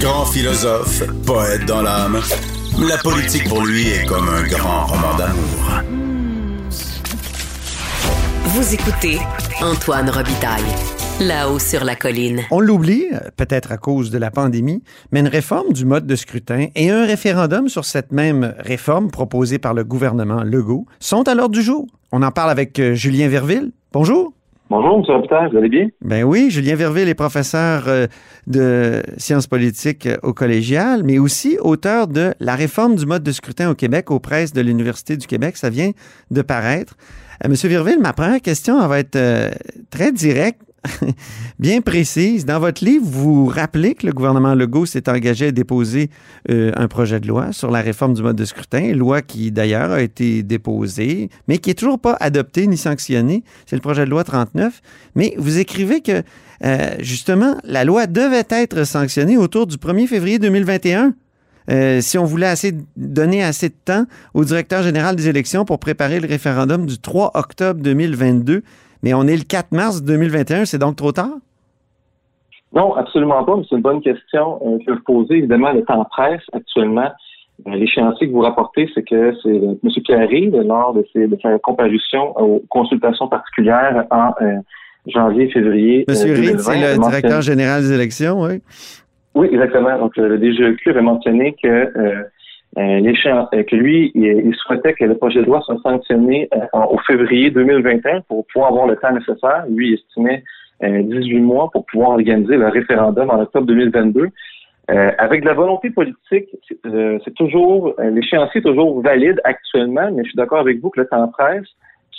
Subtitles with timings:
[0.00, 2.20] Grand philosophe, poète dans l'âme,
[2.78, 5.82] la politique pour lui est comme un grand roman d'amour.
[8.44, 9.18] Vous écoutez
[9.60, 10.62] Antoine Robitaille.
[11.20, 12.42] Là-haut sur la colline.
[12.50, 13.06] On l'oublie,
[13.36, 14.82] peut-être à cause de la pandémie,
[15.12, 19.58] mais une réforme du mode de scrutin et un référendum sur cette même réforme proposée
[19.58, 21.86] par le gouvernement Legault sont à l'ordre du jour.
[22.12, 23.72] On en parle avec euh, Julien Verville.
[23.92, 24.35] Bonjour.
[24.68, 25.04] Bonjour, M.
[25.06, 25.88] Robitaille, vous allez bien?
[26.00, 28.08] Ben oui, Julien Verville est professeur euh,
[28.48, 33.70] de sciences politiques au collégial, mais aussi auteur de La réforme du mode de scrutin
[33.70, 35.56] au Québec aux presses de l'Université du Québec.
[35.56, 35.92] Ça vient
[36.32, 36.96] de paraître.
[37.44, 39.16] Euh, Monsieur Verville, ma première question va être
[39.90, 40.60] très directe.
[41.58, 42.44] bien précise.
[42.44, 46.10] Dans votre livre, vous rappelez que le gouvernement Legault s'est engagé à déposer
[46.50, 49.92] euh, un projet de loi sur la réforme du mode de scrutin, loi qui d'ailleurs
[49.92, 53.44] a été déposée, mais qui n'est toujours pas adoptée ni sanctionnée.
[53.66, 54.80] C'est le projet de loi 39.
[55.14, 56.22] Mais vous écrivez que
[56.64, 61.14] euh, justement, la loi devait être sanctionnée autour du 1er février 2021.
[61.68, 65.80] Euh, si on voulait assez, donner assez de temps au directeur général des élections pour
[65.80, 68.62] préparer le référendum du 3 octobre 2022
[69.06, 71.36] mais on est le 4 mars 2021, c'est donc trop tard?
[72.74, 75.34] Non, absolument pas, mais c'est une bonne question euh, que vous posez.
[75.34, 77.12] Évidemment, le temps presse actuellement.
[77.68, 79.78] Euh, l'échéancier que vous rapportez, c'est que c'est M.
[80.04, 84.56] Carré, lors de, ses, de sa comparution aux consultations particulières en euh,
[85.06, 86.04] janvier, février.
[86.08, 86.14] M.
[86.14, 88.60] Reed, c'est le directeur général des élections, oui.
[89.36, 89.96] Oui, exactement.
[89.98, 92.22] Donc, le DGEQ avait mentionné que euh, euh,
[92.76, 98.22] que lui, il, souhaitait que le projet de loi soit sanctionné euh, au février 2021
[98.22, 99.64] pour pouvoir avoir le temps nécessaire.
[99.68, 100.44] Lui, il estimait
[100.82, 104.28] 18 mois pour pouvoir organiser le référendum en octobre 2022.
[104.88, 106.48] avec de la volonté politique,
[106.84, 111.06] c'est toujours l'échéancier est toujours valide actuellement, mais je suis d'accord avec vous que le
[111.06, 111.64] temps presse.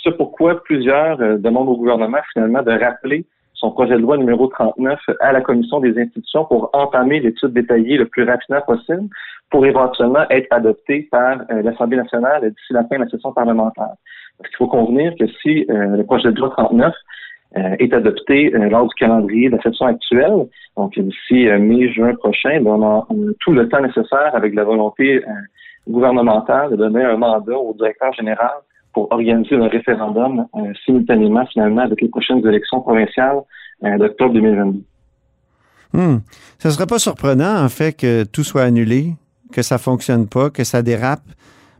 [0.02, 4.98] C'est pourquoi plusieurs demandent au gouvernement finalement de rappeler son projet de loi numéro 39
[5.20, 9.08] à la Commission des institutions pour entamer l'étude détaillée le plus rapidement possible
[9.50, 13.94] pour éventuellement être adopté par euh, l'Assemblée nationale d'ici la fin de la session parlementaire.
[14.36, 16.92] Parce qu'il faut convenir que si euh, le projet de loi 39
[17.56, 22.70] euh, est adopté lors du calendrier de la session actuelle, donc d'ici mai-juin prochain, ben,
[22.70, 23.06] on, a,
[23.40, 25.22] tout le temps nécessaire avec la volonté
[25.88, 28.50] gouvernementale de donner un mandat au directeur général
[28.92, 30.46] pour organiser un référendum
[30.84, 33.40] simultanément finalement avec les prochaines élections provinciales
[33.82, 34.80] d'octobre 2022.
[35.94, 36.18] Hmm.
[36.58, 39.14] Ce ne serait pas surprenant, en fait, que tout soit annulé?
[39.52, 41.22] Que ça fonctionne pas, que ça dérape.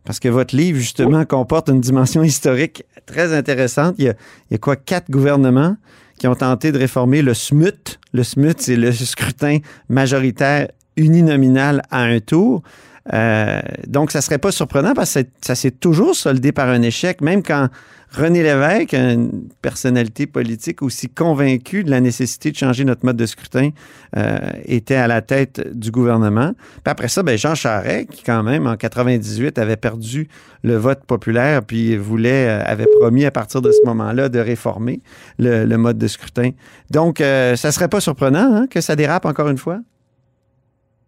[0.04, 3.96] Parce que votre livre, justement, comporte une dimension historique très intéressante.
[3.98, 4.14] Il
[4.50, 5.76] y a, quoi, quatre gouvernements
[6.18, 7.98] qui ont tenté de réformer le SMUT.
[8.12, 9.58] Le SMUT, c'est le scrutin
[9.88, 12.62] majoritaire uninominal à un tour.
[13.12, 17.20] Euh, donc, ça serait pas surprenant parce que ça s'est toujours soldé par un échec,
[17.20, 17.68] même quand
[18.10, 23.26] René Lévesque, une personnalité politique aussi convaincue de la nécessité de changer notre mode de
[23.26, 23.70] scrutin,
[24.16, 26.52] euh, était à la tête du gouvernement.
[26.56, 30.28] Puis après ça, ben Jean Charest, qui quand même en 98 avait perdu
[30.64, 35.00] le vote populaire, puis voulait, euh, avait promis à partir de ce moment-là de réformer
[35.38, 36.50] le, mode de scrutin.
[36.90, 39.78] Donc, euh, ça serait pas surprenant hein, que ça dérape encore une fois?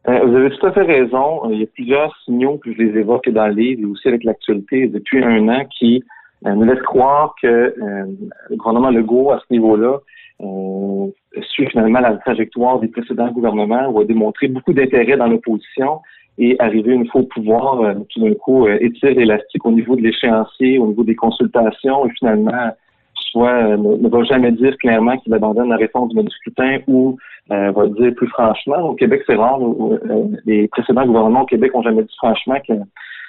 [0.06, 1.50] vous avez tout à fait raison.
[1.50, 4.25] Il y a plusieurs signaux que je les évoque dans le livre et aussi avec
[4.25, 8.05] l'actualité depuis un an qui euh, nous laisse croire que euh,
[8.49, 9.99] le gouvernement Legault, à ce niveau-là,
[10.41, 11.06] euh,
[11.43, 16.00] suit finalement la trajectoire des précédents gouvernements où a démontré beaucoup d'intérêt dans l'opposition
[16.39, 20.03] et arriver une fois au pouvoir, euh, tout d'un coup, étire l'élastique au niveau de
[20.03, 22.71] l'échéancier, au niveau des consultations et finalement
[23.15, 27.17] soit ne, va jamais dire clairement qu'il abandonne la réforme du mode scrutin ou
[27.49, 28.79] va dire plus franchement.
[28.89, 29.59] Au Québec, c'est rare.
[30.47, 32.84] les précédents gouvernements au Québec ont jamais dit franchement que euh,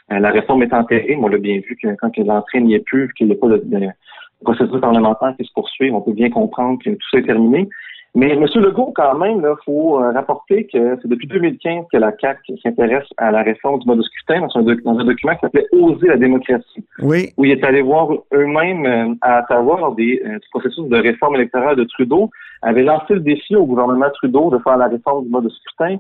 [0.09, 3.27] la réforme est enterrée, on l'a bien vu que quand l'entrée n'y est plus, qu'il
[3.27, 3.61] n'y a pas de,
[4.43, 7.69] procédure parlementaire qui se poursuit, on peut bien comprendre que tout ça est terminé.
[8.13, 8.45] Mais M.
[8.55, 13.07] Legault, quand même, il faut euh, rapporter que c'est depuis 2015 que la CAC s'intéresse
[13.15, 16.83] à la réforme du mode de scrutin dans un, document qui s'appelait Oser la démocratie.
[16.99, 17.29] Oui.
[17.37, 21.77] Où il est allé voir eux-mêmes euh, à savoir des, du processus de réforme électorale
[21.77, 22.29] de Trudeau,
[22.61, 25.97] avait lancé le défi au gouvernement Trudeau de faire la réforme du mode de scrutin.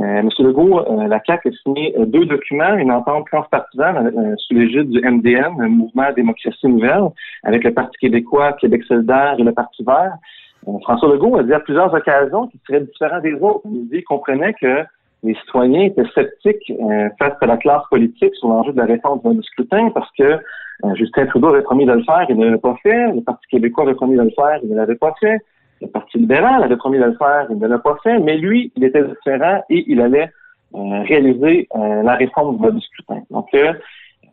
[0.00, 4.54] Euh, Monsieur Legault, euh, la CAQ a signé euh, deux documents, une entente transpartisane sous
[4.54, 7.08] l'égide du MDN, le Mouvement Démocratie Nouvelle,
[7.44, 10.16] avec le Parti québécois, Québec solidaire et le Parti vert.
[10.82, 13.62] François Legault a dit à plusieurs occasions qu'il serait différent des autres.
[13.66, 14.84] Il dit comprenait que
[15.22, 16.72] les citoyens étaient sceptiques
[17.20, 20.38] face à la classe politique sur l'enjeu de la réforme du scrutin parce que
[20.94, 23.12] Justin Trudeau avait promis de le faire, il ne l'avait pas fait.
[23.12, 25.38] Le Parti québécois avait promis de le faire, il ne l'avait pas fait.
[25.80, 28.72] Le Parti libéral avait promis de le faire, il ne l'a pas fait, mais lui,
[28.76, 30.30] il était différent et il allait
[30.74, 33.22] euh, réaliser euh, la réforme du scrutin.
[33.30, 33.72] Donc, euh,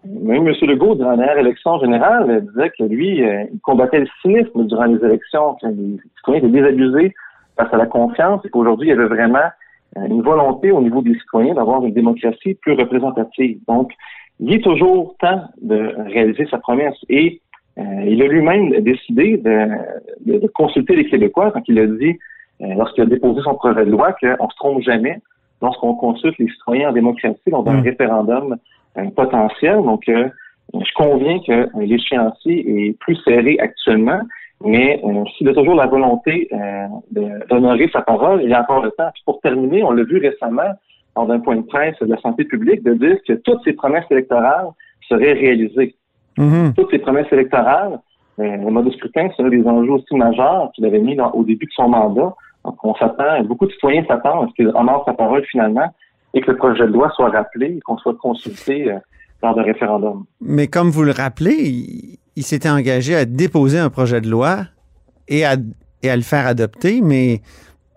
[0.06, 0.54] même M.
[0.64, 5.04] Legault, durant la dernière élection générale, disait que lui, il combattait le cynisme durant les
[5.06, 7.14] élections, que les citoyens étaient désabusés
[7.58, 9.50] face à la confiance et qu'aujourd'hui, il y avait vraiment
[9.96, 13.60] une volonté au niveau des citoyens d'avoir une démocratie plus représentative.
[13.68, 13.94] Donc,
[14.42, 17.42] il est toujours temps de réaliser sa promesse et
[17.78, 22.20] il a lui-même décidé de, consulter les Québécois quand il a dit,
[22.60, 25.20] lorsqu'il a déposé son projet de loi, qu'on se trompe jamais
[25.62, 27.84] lorsqu'on consulte les citoyens en démocratie lors d'un mmh.
[27.84, 28.58] référendum
[29.16, 29.78] potentiel.
[29.78, 30.04] Donc,
[30.74, 34.22] je conviens que l'échéancier est plus serré actuellement,
[34.64, 36.88] mais euh, s'il a toujours la volonté euh,
[37.50, 39.12] d'honorer sa parole, il y a encore le temps.
[39.26, 40.74] pour terminer, on l'a vu récemment
[41.16, 44.06] lors d'un point de presse de la santé publique, de dire que toutes ces promesses
[44.10, 44.68] électorales
[45.08, 45.96] seraient réalisées.
[46.38, 46.74] Mm-hmm.
[46.74, 48.00] Toutes ces promesses électorales,
[48.40, 51.66] euh, le mode de scrutin serait des enjeux aussi majeurs qu'il avait mis au début
[51.66, 52.34] de son mandat.
[52.66, 55.94] Donc, on s'attend, beaucoup de citoyens s'attendent à ce qu'il honore sa parole finalement
[56.34, 58.98] et que le projet de loi soit rappelé et qu'on soit consulté euh,
[59.44, 60.26] lors d'un référendum.
[60.42, 64.62] Mais comme vous le rappelez, il, s'était engagé à déposer un projet de loi
[65.28, 65.56] et à,
[66.02, 67.42] et à le faire adopter, mais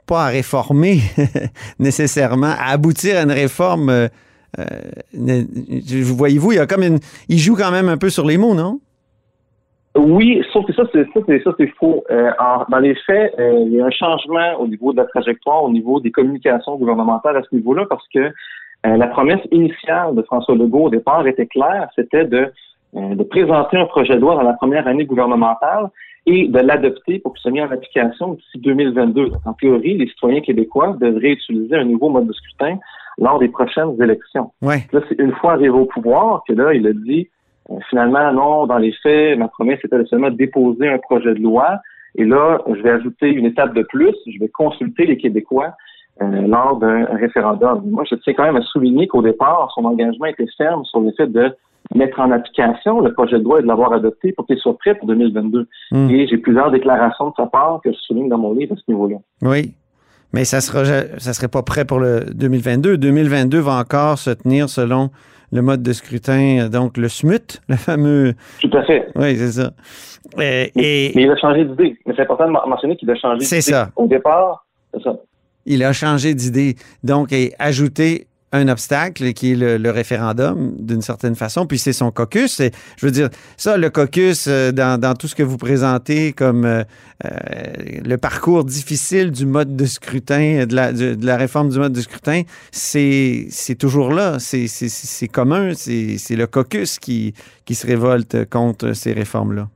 [0.06, 0.98] pas à réformer
[1.78, 3.88] nécessairement, à aboutir à une réforme.
[3.88, 4.08] Euh,
[4.58, 5.42] euh
[6.14, 6.66] Voyez-vous, il y a
[7.28, 8.80] il joue quand même un peu sur les mots, non?
[9.96, 12.04] Oui, sauf que ça, c'est ça, c'est faux.
[12.10, 12.30] Euh,
[12.68, 15.70] dans les faits, euh, il y a un changement au niveau de la trajectoire, au
[15.70, 18.30] niveau des communications gouvernementales à ce niveau-là, parce que
[18.84, 22.52] la promesse initiale de François Legault au départ était claire, c'était de,
[22.94, 25.88] de présenter un projet de loi dans la première année gouvernementale
[26.26, 29.30] et de l'adopter pour qu'il soit mis en application d'ici 2022.
[29.44, 32.78] en théorie, les citoyens québécois devraient utiliser un nouveau mode de scrutin
[33.18, 34.52] lors des prochaines élections.
[34.62, 34.86] Ouais.
[34.92, 37.28] Là, c'est une fois arrivé au pouvoir que là, il a dit
[37.70, 41.40] euh, finalement, non, dans les faits, ma promesse était de seulement déposer un projet de
[41.40, 41.78] loi.
[42.16, 45.72] Et là, je vais ajouter une étape de plus, je vais consulter les Québécois
[46.22, 47.82] euh, lors d'un référendum.
[47.90, 51.12] Moi, je tiens quand même à souligner qu'au départ, son engagement était ferme sur le
[51.12, 51.54] fait de
[51.94, 54.94] mettre en application le projet de loi et de l'avoir adopté pour qu'il soit prêt
[54.94, 55.68] pour 2022.
[55.92, 56.10] Hmm.
[56.10, 58.82] Et j'ai plusieurs déclarations de sa part que je souligne dans mon livre à ce
[58.88, 59.16] niveau-là.
[59.42, 59.74] Oui.
[60.32, 60.84] Mais ça sera,
[61.18, 62.98] ça serait pas prêt pour le 2022.
[62.98, 65.10] 2022 va encore se tenir selon
[65.52, 68.34] le mode de scrutin, donc le SMUT, le fameux.
[68.60, 69.08] Tout à fait.
[69.14, 69.72] Oui, c'est ça.
[70.40, 71.96] Et, mais, il a changé d'idée.
[72.04, 73.46] Mais c'est important de mentionner qu'il a changé d'idée.
[73.46, 73.90] C'est ça.
[73.96, 75.16] Au départ, c'est ça
[75.66, 76.76] il a changé d'idée.
[77.02, 82.10] Donc, et ajouté un obstacle qui est le, référendum d'une certaine façon, puis c'est son
[82.10, 82.62] caucus.
[82.96, 86.84] je veux dire, ça, le caucus, euh, dans, tout ce que vous présentez comme euh,
[87.24, 87.30] euh,
[88.04, 92.00] le parcours difficile du mode de scrutin, de la, de la réforme du mode de
[92.00, 93.48] scrutin, c'est
[93.78, 94.38] toujours là.
[94.38, 95.72] C'est commun.
[95.74, 97.34] C'est le caucus qui,
[97.64, 99.68] qui se révolte contre ces réformes-là.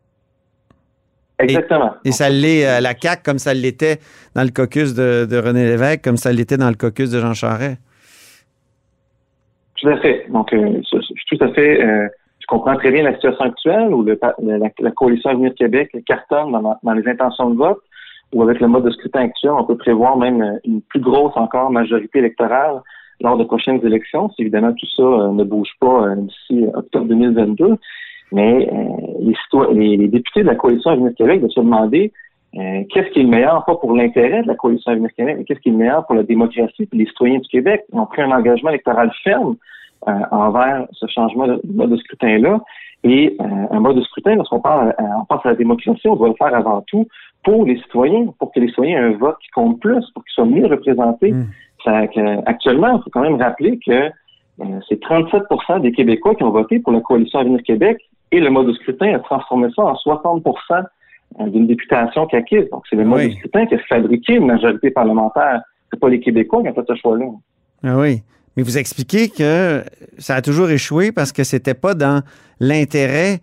[1.40, 1.94] Exactement.
[2.04, 3.98] Et, ça l'est à la CAQ comme ça l'était
[4.34, 7.78] dans le caucus de, René Lévesque, comme ça l'était dans le caucus de Jean Charest.
[9.80, 10.26] Tout à fait.
[10.30, 11.82] Donc, euh, je, tout à fait.
[11.82, 16.92] Euh, je comprends très bien la situation actuelle où la, coalition Avenir Québec cartonne dans,
[16.92, 17.80] les intentions de vote,
[18.32, 21.70] ou avec le mode de scrutin actuel, on peut prévoir même une plus grosse encore
[21.70, 22.80] majorité électorale
[23.20, 27.76] lors de prochaines élections, si évidemment tout ça euh, ne bouge pas d'ici octobre 2022.
[28.32, 32.12] Mais euh, les, les, députés de la coalition Avenir Québec de se demander
[32.56, 35.44] euh, qu'est-ce qui est le meilleur, pas pour l'intérêt de la coalition Avenir Québec, mais
[35.44, 37.84] qu'est-ce qui est le meilleur pour la démocratie et les citoyens du Québec?
[37.92, 39.56] Ils ont pris un engagement électoral ferme
[40.08, 42.60] euh, envers ce changement de mode de scrutin-là.
[43.02, 46.34] Et un mode de scrutin, lorsqu'on parle, on pense à la démocratie, on doit le
[46.34, 47.06] faire avant tout
[47.42, 50.34] pour les citoyens, pour que les citoyens aient un vote qui compte plus, pour qu'ils
[50.34, 51.32] soient mieux représentés.
[51.32, 51.46] Mmh.
[52.44, 54.10] actuellement, il faut quand même rappeler que
[54.88, 57.98] c'est 37% des Québécois qui ont voté pour la coalition Avenir Québec
[58.32, 60.82] et le mode de scrutin a transformé ça en 60 euh,
[61.38, 62.68] d'une députation acquise.
[62.70, 65.62] Donc, c'est le mode de scrutin qui a fabriqué une majorité parlementaire.
[65.90, 67.26] C'est pas les Québécois qui ont fait ce choix-là.
[67.82, 68.22] Ah oui.
[68.56, 69.84] Mais vous expliquez que
[70.18, 72.22] ça a toujours échoué parce que c'était pas dans
[72.58, 73.40] l'intérêt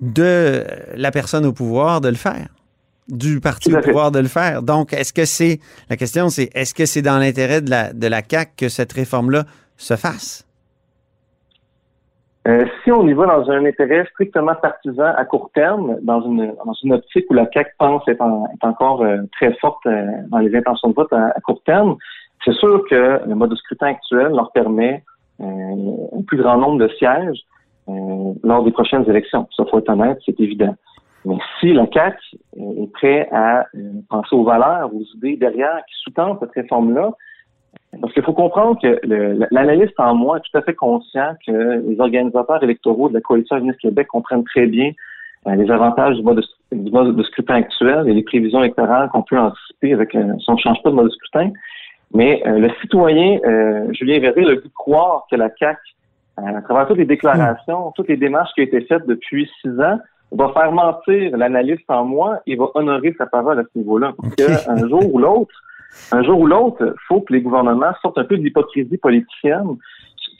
[0.00, 2.48] de la personne au pouvoir de le faire,
[3.08, 4.62] du parti au pouvoir de le faire.
[4.62, 8.06] Donc, est-ce que c'est la question, c'est est-ce que c'est dans l'intérêt de la de
[8.06, 9.44] la CAC que cette réforme-là
[9.76, 10.46] se fasse?
[12.48, 16.54] Euh, si on y va dans un intérêt strictement partisan à court terme, dans une,
[16.64, 18.22] dans une optique où la CAQ pense être,
[18.62, 21.96] encore euh, très forte euh, dans les intentions de vote à, court terme,
[22.42, 25.04] c'est sûr que le mode de scrutin actuel leur permet
[25.40, 27.40] un plus grand nombre de sièges
[28.44, 29.48] lors des prochaines élections.
[29.56, 30.74] Ça, faut être honnête, c'est évident.
[31.24, 32.18] Mais si la CAQ
[32.56, 33.66] est prêt à
[34.08, 37.10] penser aux valeurs, aux idées derrière qui sous-tendent cette réforme-là,
[38.00, 39.00] parce qu'il faut comprendre que
[39.50, 43.56] l'analyste en moi est tout à fait conscient que les organisateurs électoraux de la coalition
[43.56, 44.92] Avenir Québec comprennent très bien
[45.48, 49.92] euh, les avantages du mode, de, scrutin actuel et les prévisions électorales qu'on peut anticiper
[49.92, 51.50] avec euh, si on ne change pas de mode de scrutin.
[52.14, 53.38] Mais euh, le citoyen
[53.92, 55.78] Julien Verret a de croire que la CAC,
[56.36, 59.98] à travers toutes les déclarations, toutes les démarches qui ont été faites depuis six ans,
[60.32, 64.12] va faire mentir l'analyste en moi et va honorer sa parole à ce niveau-là.
[64.16, 65.54] Parce qu'un jour ou l'autre,
[66.12, 69.76] un jour ou l'autre, il faut que les gouvernements sortent un peu de l'hypocrisie politicienne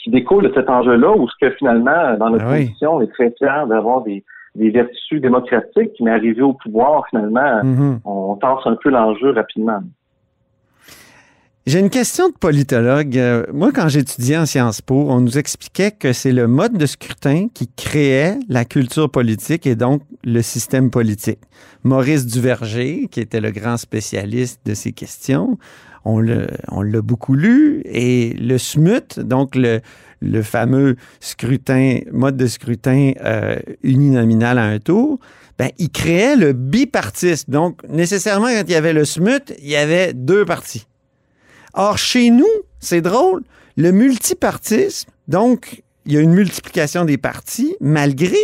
[0.02, 3.12] qui découle de cet enjeu-là, où ce que finalement, dans notre Ah position, on est
[3.12, 8.00] très fiers d'avoir des, des vertus démocratiques, mais arrivé au pouvoir, finalement, Mhm.
[8.04, 9.80] on tasse un peu l'enjeu rapidement.
[11.66, 13.18] J'ai une question de politologue.
[13.18, 16.86] Euh, Moi, quand j'étudiais en Sciences Po, on nous expliquait que c'est le mode de
[16.86, 21.40] scrutin qui créait la culture politique et donc le système politique.
[21.84, 25.58] Maurice Duverger, qui était le grand spécialiste de ces questions,
[26.06, 29.80] on l'a beaucoup lu, et le SMUT, donc le,
[30.20, 35.18] le fameux scrutin, mode de scrutin euh, uninominal à un tour,
[35.58, 37.52] ben, il créait le bipartisme.
[37.52, 40.86] Donc, nécessairement, quand il y avait le SMUT, il y avait deux partis.
[41.74, 42.48] Or, chez nous,
[42.78, 43.42] c'est drôle,
[43.76, 48.36] le multipartisme, donc, il y a une multiplication des partis, malgré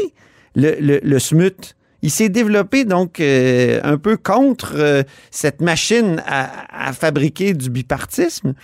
[0.54, 1.74] le, le, le SMUT.
[2.02, 7.70] Il s'est développé donc euh, un peu contre euh, cette machine à, à fabriquer du
[7.70, 8.54] bipartisme.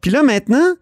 [0.00, 0.74] Puis là, maintenant,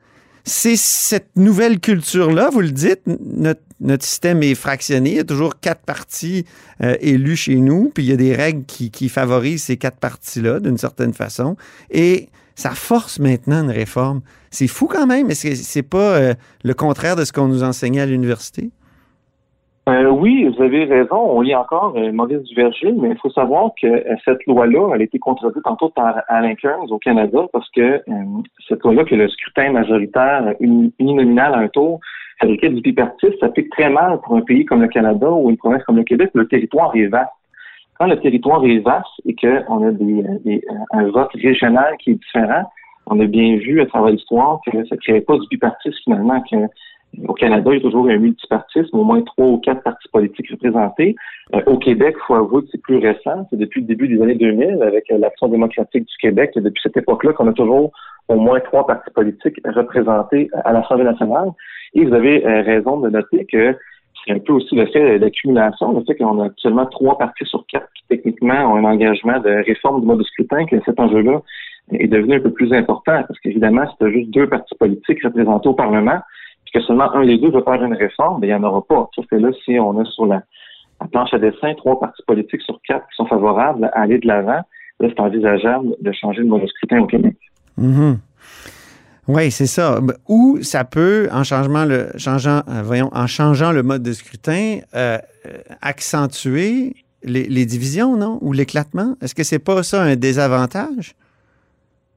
[0.45, 5.25] c'est cette nouvelle culture-là, vous le dites, notre, notre système est fractionné, il y a
[5.25, 6.47] toujours quatre partis
[6.83, 9.99] euh, élus chez nous, puis il y a des règles qui, qui favorisent ces quatre
[9.99, 11.57] partis-là d'une certaine façon.
[11.91, 14.23] Et ça force maintenant une réforme.
[14.51, 16.35] C'est fou quand même, mais c'est pas euh,
[16.65, 18.71] le contraire de ce qu'on nous enseignait à l'université?
[19.89, 21.15] Euh, oui, vous avez raison.
[21.17, 23.87] On lit encore euh, Maurice Duverger, mais il faut savoir que
[24.25, 28.03] cette loi-là, elle a été contredite tantôt par Alain Kearns au Canada parce que
[28.69, 32.01] cette loi-là, que le scrutin majoritaire uni- uninominal à un tour
[32.41, 35.85] fabriqué du bipartisme, s'applique très mal pour un pays comme le Canada ou une province
[35.85, 36.31] comme le Québec.
[36.35, 37.31] Le territoire est vaste.
[37.99, 42.15] Quand le territoire est vaste et qu'on a des, des- un vote régional qui est
[42.15, 42.65] différent,
[43.07, 46.41] on a bien vu à travers l'histoire que ça ne créait pas du bipartisme finalement,
[46.51, 46.57] que
[47.29, 50.51] au Canada, il y a toujours un multipartisme, au moins trois ou quatre partis politiques
[50.51, 51.15] représentés.
[51.55, 53.47] Euh, au Québec, il faut avouer que c'est plus récent.
[53.49, 56.81] C'est depuis le début des années 2000, avec euh, l'Action démocratique du Québec, et depuis
[56.83, 57.93] cette époque-là qu'on a toujours
[58.29, 61.51] au moins trois partis politiques représentés à l'Assemblée nationale.
[61.95, 63.75] Et vous avez euh, raison de noter que
[64.27, 67.65] c'est un peu aussi le fait d'accumulation, le fait qu'on a actuellement trois partis sur
[67.67, 71.41] quatre qui techniquement ont un engagement de réforme du mode de scrutin, que cet enjeu-là
[71.93, 75.75] est devenu un peu plus important, parce qu'évidemment, c'était juste deux partis politiques représentés au
[75.75, 76.19] Parlement,
[76.65, 78.83] puis que seulement un des deux veut faire une réforme, ben, il n'y en aura
[78.83, 79.09] pas.
[79.15, 80.43] Sauf que là, si on a sur la,
[81.01, 84.27] la planche à dessin trois partis politiques sur quatre qui sont favorables à aller de
[84.27, 84.63] l'avant,
[85.01, 87.37] là, c'est envisageable de changer le mode de scrutin au Québec.
[87.79, 88.19] Mhm.
[89.29, 89.99] Oui, c'est ça.
[90.29, 94.79] Ou ça peut, en changement le, changeant, euh, voyons, en changeant le mode de scrutin,
[94.95, 95.51] euh, euh,
[95.83, 98.39] accentuer les, divisions, non?
[98.41, 99.15] Ou l'éclatement?
[99.21, 101.15] Est-ce que c'est pas ça un désavantage?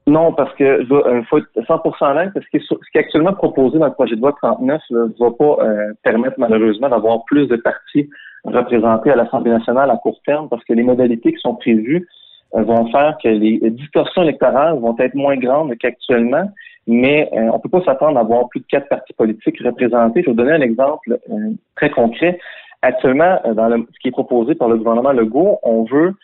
[0.06, 3.78] Non, parce que il faut être 100% honnête, parce que ce qui est actuellement proposé
[3.78, 5.56] dans le projet de loi 39 ne va pas
[6.02, 8.08] permettre malheureusement d'avoir plus de partis
[8.44, 12.08] représentés à l'Assemblée nationale à court terme, parce que les modalités qui sont prévues
[12.52, 16.50] vont faire que les distorsions électorales vont être moins grandes qu'actuellement,
[16.90, 20.22] mais euh, on peut pas s'attendre à avoir plus de quatre partis politiques représentés.
[20.22, 22.38] Je vais vous donner un exemple euh, très concret.
[22.82, 26.14] Actuellement, euh, dans le, ce qui est proposé par le gouvernement Legault, on veut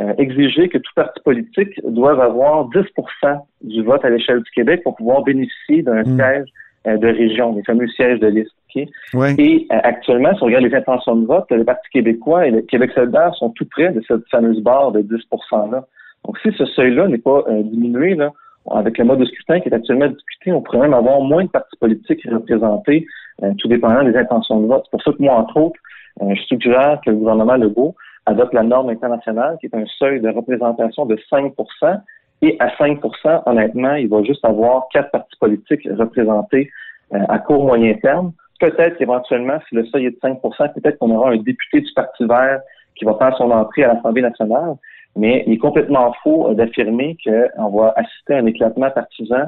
[0.00, 4.82] euh, exiger que tout parti politique doive avoir 10% du vote à l'échelle du Québec
[4.82, 6.16] pour pouvoir bénéficier d'un Mm.
[6.16, 6.48] siège
[6.88, 8.52] euh, de région, des fameux sièges de liste.
[8.74, 8.88] ok?
[9.14, 9.28] Oui.
[9.38, 12.62] Et euh, actuellement, si on regarde les intentions de vote, le Parti québécois et le
[12.62, 15.84] Québec solidaire sont tout près de cette fameuse barre de 10% là.
[16.24, 18.32] Donc, si ce seuil-là n'est pas euh, diminué, là,
[18.70, 21.48] avec le mode de scrutin qui est actuellement discuté, on pourrait même avoir moins de
[21.48, 23.06] partis politiques représentés,
[23.42, 24.82] euh, tout dépendant des intentions de vote.
[24.84, 25.80] C'est pour ça que moi, entre autres,
[26.22, 27.94] euh, je suggère que le gouvernement Legault
[28.26, 32.00] adopte la norme internationale, qui est un seuil de représentation de 5%
[32.42, 36.70] et à 5% honnêtement, il va juste avoir quatre partis politiques représentés
[37.14, 38.32] euh, à court moyen terme.
[38.60, 42.24] Peut-être qu'éventuellement, si le seuil est de 5% peut-être qu'on aura un député du Parti
[42.24, 42.60] vert
[42.96, 44.76] qui va faire son entrée à l'Assemblée nationale.
[45.16, 49.44] Mais il est complètement faux euh, d'affirmer qu'on va assister à un éclatement partisan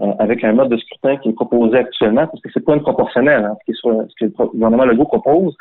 [0.00, 2.80] euh, avec un mode de scrutin qui est proposé actuellement, parce que c'est pas une
[2.82, 3.44] proportionnelle.
[3.44, 3.56] Hein.
[3.68, 5.54] Ce, ce que le gouvernement Legault propose,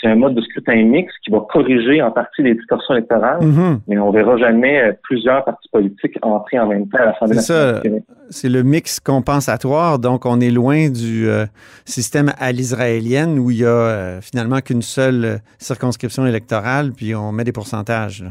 [0.00, 3.80] c'est un mode de scrutin mixte qui va corriger en partie les distorsions électorales, Mhm.
[3.88, 7.72] mais on verra jamais euh, plusieurs partis politiques entrer en même temps à l'Assemblée C'est
[7.74, 8.02] nationale.
[8.30, 11.44] C'est le mix compensatoire, donc on est loin du euh,
[11.84, 17.44] système à l'israélienne où il y a finalement qu'une seule circonscription électorale, puis on met
[17.44, 18.22] des pourcentages.
[18.22, 18.30] là.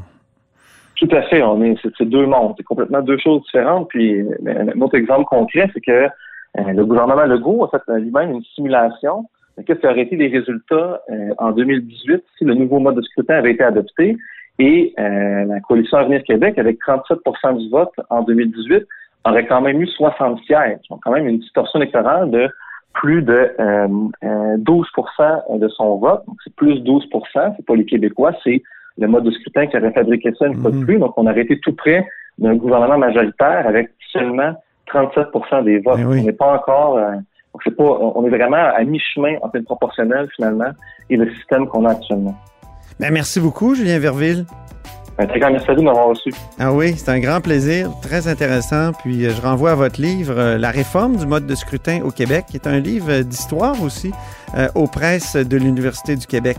[1.01, 1.41] Tout à fait.
[1.41, 2.53] On est, c'est, deux mondes.
[2.57, 3.89] C'est complètement deux choses différentes.
[3.89, 7.97] Puis, euh, un autre exemple concret, c'est que euh, le gouvernement Legault a fait euh,
[7.97, 9.25] lui-même une simulation
[9.57, 13.01] de qu'est-ce qui aurait été les résultats euh, en 2018 si le nouveau mode de
[13.01, 14.15] scrutin avait été adopté?
[14.59, 18.85] Et euh, la coalition Avenir Québec, avec 37% du vote en 2018,
[19.25, 20.81] aurait quand même eu 60 sièges.
[20.91, 22.47] Donc, quand même une distorsion électorale de
[22.93, 23.87] plus de euh,
[24.23, 26.23] euh, 12% de son vote.
[26.27, 28.61] Donc, c'est plus 12% C'est pas les Québécois, c'est
[28.97, 30.85] le mode de scrutin qui aurait fabriqué ça une fois de Mhm.
[30.85, 30.99] plus.
[30.99, 32.05] Donc, on aurait été tout près
[32.37, 34.53] d'un gouvernement majoritaire avec seulement
[34.87, 35.99] 37% des votes.
[36.05, 36.19] Oui.
[36.21, 37.11] On n'est pas encore, euh,
[37.77, 40.71] pas, on est vraiment à mi-chemin entre le proportionnel finalement
[41.09, 42.35] et le système qu'on a actuellement.
[42.99, 44.45] Ben, merci beaucoup, Julien Verville.
[45.17, 46.31] Un très grand merci à vous de m'avoir reçu.
[46.57, 48.91] Ah oui, c'est un grand plaisir, très intéressant.
[49.03, 52.11] Puis euh, je renvoie à votre livre euh, La réforme du mode de scrutin au
[52.11, 54.11] Québec, qui est un livre d'histoire aussi
[54.57, 56.57] euh, aux presses de l'Université du Québec.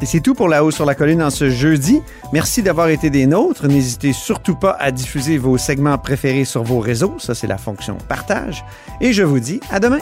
[0.00, 2.02] Et c'est tout pour La Haut sur la Colline en ce jeudi.
[2.32, 3.66] Merci d'avoir été des nôtres.
[3.66, 7.14] N'hésitez surtout pas à diffuser vos segments préférés sur vos réseaux.
[7.18, 8.64] Ça, c'est la fonction partage.
[9.00, 10.00] Et je vous dis à demain.